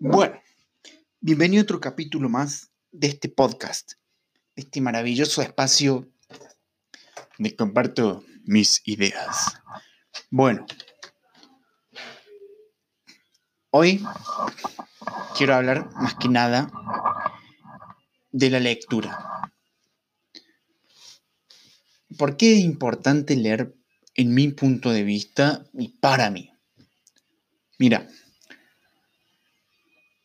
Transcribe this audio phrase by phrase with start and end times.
[0.00, 0.40] Bueno,
[1.18, 3.94] bienvenido a otro capítulo más de este podcast,
[4.54, 6.08] este maravilloso espacio
[7.36, 9.60] donde comparto mis ideas.
[10.30, 10.64] Bueno,
[13.70, 14.00] hoy
[15.36, 16.70] quiero hablar más que nada
[18.30, 19.50] de la lectura.
[22.16, 23.74] ¿Por qué es importante leer
[24.14, 26.52] en mi punto de vista y para mí?
[27.80, 28.08] Mira,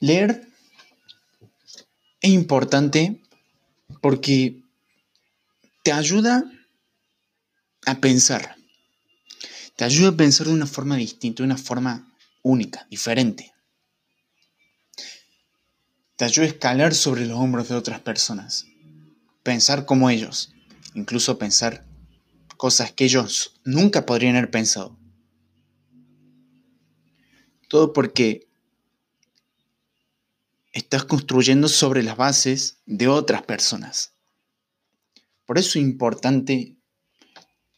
[0.03, 0.45] leer
[2.20, 3.21] es importante
[4.02, 4.61] porque
[5.81, 6.44] te ayuda
[7.85, 8.58] a pensar.
[9.77, 13.53] Te ayuda a pensar de una forma distinta, de una forma única, diferente.
[16.17, 18.66] Te ayuda a escalar sobre los hombros de otras personas.
[19.41, 20.53] Pensar como ellos.
[20.95, 21.85] Incluso pensar
[22.58, 24.97] cosas que ellos nunca podrían haber pensado.
[27.70, 28.52] Todo porque
[30.73, 34.11] estás construyendo sobre las bases de otras personas.
[35.45, 36.75] Por eso es importante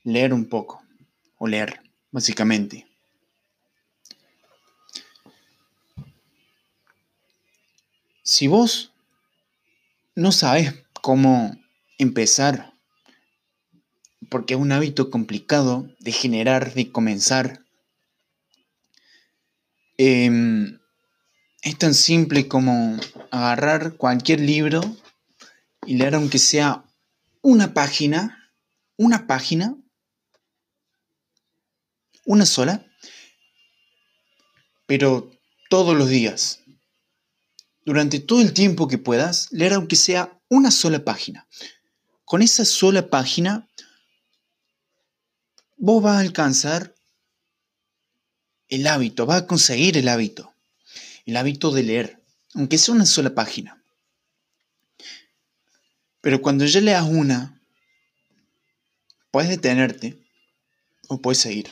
[0.03, 0.81] leer un poco,
[1.37, 2.87] o leer, básicamente.
[8.23, 8.93] Si vos
[10.15, 11.55] no sabes cómo
[11.97, 12.73] empezar,
[14.29, 17.63] porque es un hábito complicado de generar, de comenzar,
[19.97, 20.79] em,
[21.65, 22.95] es tan simple como
[23.31, 24.81] agarrar cualquier libro
[25.87, 26.85] y leer aunque sea
[27.41, 28.53] una página,
[28.97, 29.75] una página,
[32.23, 32.85] una sola,
[34.85, 35.31] pero
[35.67, 36.59] todos los días,
[37.83, 41.47] durante todo el tiempo que puedas, leer aunque sea una sola página.
[42.25, 43.67] Con esa sola página,
[45.77, 46.93] vos vas a alcanzar
[48.67, 50.54] el hábito, vas a conseguir el hábito
[51.25, 52.23] el hábito de leer,
[52.53, 53.81] aunque sea una sola página.
[56.21, 57.61] Pero cuando ya leas una,
[59.31, 60.17] puedes detenerte
[61.07, 61.69] o puedes seguir.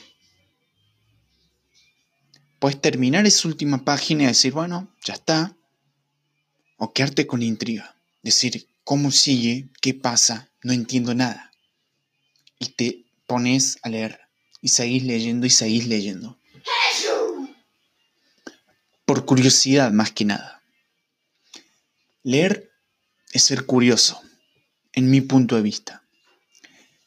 [2.59, 5.55] Puedes terminar esa última página y decir, bueno, ya está.
[6.77, 7.95] O quedarte con intriga.
[8.21, 9.69] Decir, ¿cómo sigue?
[9.81, 10.49] ¿Qué pasa?
[10.61, 11.51] No entiendo nada.
[12.59, 14.19] Y te pones a leer.
[14.61, 16.39] Y seguís leyendo y seguís leyendo
[19.05, 20.63] por curiosidad más que nada.
[22.23, 22.71] Leer
[23.31, 24.21] es ser curioso,
[24.93, 26.03] en mi punto de vista.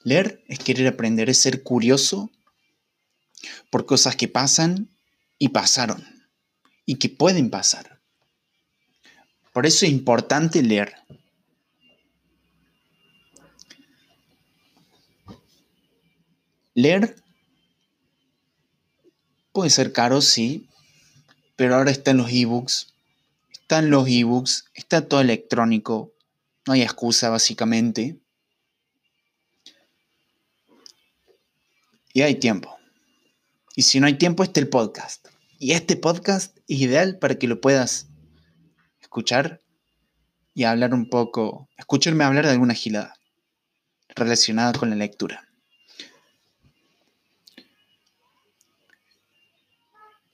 [0.03, 2.31] Leer es querer aprender, es ser curioso
[3.71, 4.89] por cosas que pasan
[5.39, 6.05] y pasaron
[6.85, 8.01] y que pueden pasar.
[9.53, 10.95] Por eso es importante leer.
[16.75, 17.17] Leer
[19.53, 20.69] puede ser caro, sí,
[21.57, 22.95] pero ahora están los ebooks,
[23.51, 26.13] están los ebooks, está todo electrónico,
[26.67, 28.19] no hay excusa básicamente.
[32.13, 32.77] Y hay tiempo.
[33.75, 35.27] Y si no hay tiempo, está el podcast.
[35.59, 38.09] Y este podcast es ideal para que lo puedas
[39.01, 39.61] escuchar
[40.55, 43.15] y hablar un poco, escucharme hablar de alguna gilada
[44.15, 45.47] relacionada con la lectura.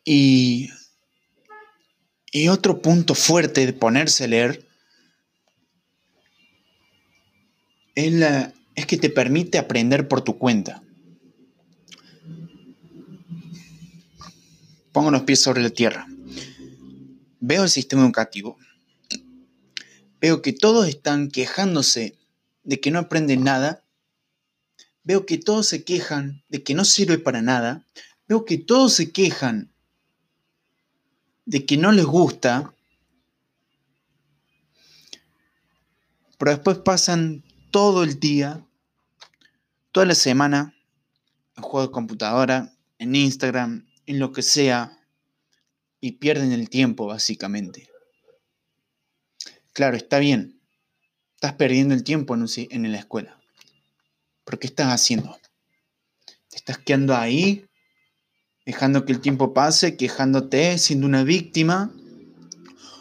[0.04, 0.70] Y
[2.32, 4.66] y otro punto fuerte de ponerse a leer
[7.94, 10.82] es, que te permite aprender por tu cuenta.
[14.92, 16.06] Pongo los pies sobre la tierra.
[17.38, 18.58] Veo el sistema educativo.
[20.20, 22.16] Veo que todos están quejándose
[22.62, 23.84] de que no aprenden nada.
[25.04, 27.86] Veo que todos se quejan de que no sirve para nada.
[28.26, 29.71] Veo que todos se quejan
[31.44, 32.74] de que no les gusta,
[36.38, 38.66] pero después pasan todo el día,
[39.90, 40.74] toda la semana,
[41.56, 44.98] en juego de computadora, en Instagram, en lo que sea,
[46.00, 47.88] y pierden el tiempo básicamente.
[49.72, 50.60] Claro, está bien,
[51.34, 53.40] estás perdiendo el tiempo en, en la escuela,
[54.44, 55.38] pero ¿qué estás haciendo?
[56.48, 57.66] Te estás quedando ahí
[58.64, 61.92] dejando que el tiempo pase, quejándote, siendo una víctima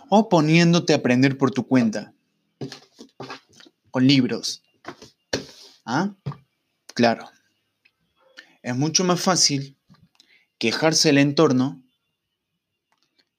[0.09, 2.13] o poniéndote a aprender por tu cuenta,
[3.91, 4.63] con libros.
[5.85, 6.13] ¿Ah?
[6.93, 7.29] Claro.
[8.61, 9.77] Es mucho más fácil
[10.57, 11.81] quejarse del entorno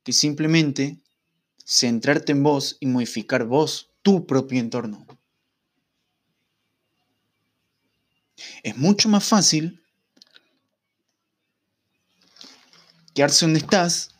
[0.02, 0.98] que simplemente
[1.64, 5.06] centrarte en vos y modificar vos tu propio entorno.
[8.62, 9.81] Es mucho más fácil
[13.14, 14.10] quedarse donde estás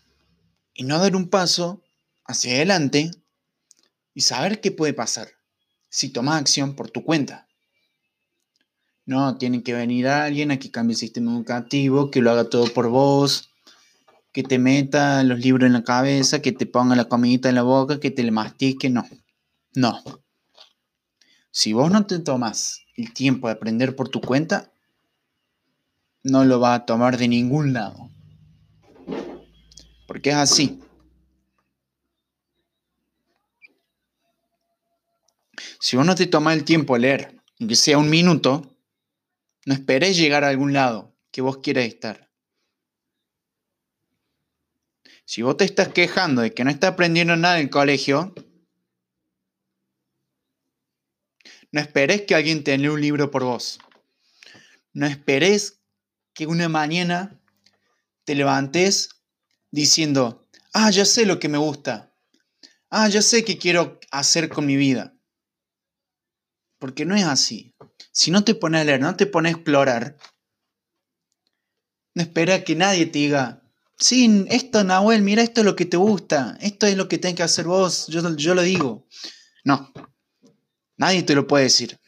[0.74, 1.82] y no dar un paso
[2.24, 3.10] hacia adelante
[4.14, 5.28] y saber qué puede pasar
[5.88, 7.46] si tomas acción por tu cuenta.
[9.04, 12.72] No, tiene que venir alguien a que cambie el sistema educativo, que lo haga todo
[12.72, 13.50] por vos,
[14.32, 17.62] que te meta los libros en la cabeza, que te ponga la comidita en la
[17.62, 19.06] boca, que te le mastique, no.
[19.74, 20.02] No.
[21.50, 24.72] Si vos no te tomas el tiempo de aprender por tu cuenta,
[26.22, 28.11] no lo va a tomar de ningún lado.
[30.22, 30.80] Porque es así.
[35.80, 38.78] Si vos no te tomas el tiempo a leer, aunque sea un minuto,
[39.66, 42.30] no esperes llegar a algún lado que vos quieras estar.
[45.24, 48.32] Si vos te estás quejando de que no estás aprendiendo nada en el colegio,
[51.72, 53.80] no esperes que alguien te lea un libro por vos.
[54.92, 55.80] No esperes
[56.32, 57.40] que una mañana
[58.22, 59.21] te levantes
[59.72, 62.14] diciendo, ah, ya sé lo que me gusta.
[62.90, 65.16] Ah, ya sé qué quiero hacer con mi vida.
[66.78, 67.74] Porque no es así.
[68.12, 70.18] Si no te pones a leer, no te pones a explorar,
[72.14, 73.62] no espera que nadie te diga,
[73.96, 77.36] sí, esto, Nahuel, mira, esto es lo que te gusta, esto es lo que tenés
[77.36, 79.06] que hacer vos, yo, yo lo digo.
[79.64, 79.90] No,
[80.98, 81.98] nadie te lo puede decir.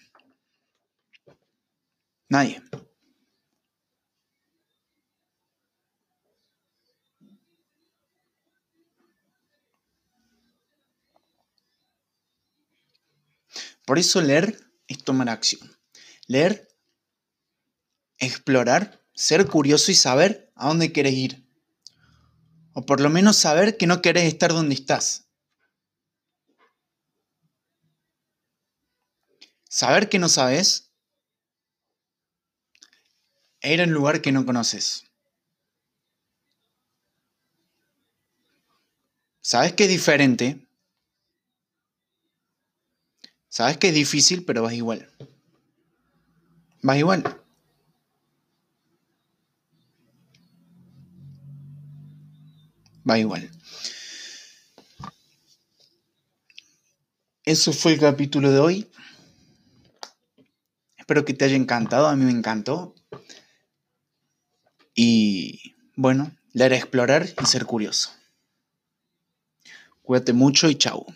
[2.29, 2.63] Nadie.
[13.85, 15.77] Por eso leer es tomar acción.
[16.27, 16.69] Leer,
[18.19, 21.49] explorar, ser curioso y saber a dónde quieres ir.
[22.73, 25.29] O por lo menos saber que no querés estar donde estás.
[29.69, 30.93] Saber que no sabes
[33.61, 35.05] e ir a un lugar que no conoces.
[39.41, 40.69] Sabes que es diferente,
[43.55, 45.09] Sabes que es difícil, pero vas igual.
[46.83, 47.23] Vas igual.
[53.09, 53.49] Va igual.
[57.45, 58.91] Eso fue el capítulo de hoy.
[60.97, 62.09] Espero que te haya encantado.
[62.09, 62.97] A mí me encantó.
[64.97, 68.11] Y bueno, leer, explorar y ser curioso.
[70.03, 71.07] Cuídate mucho y chao.